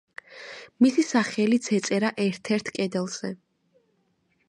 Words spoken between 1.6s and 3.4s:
ეწერა ერთ-ერთ კედელზე.